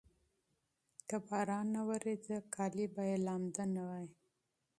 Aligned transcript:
که 1.07 1.17
باران 1.27 1.65
نه 1.75 1.81
وریده، 1.89 2.37
جامې 2.53 2.85
به 2.93 3.03
یې 3.09 3.17
لمدې 3.25 3.65
نه 3.75 3.83
وای. 3.89 4.07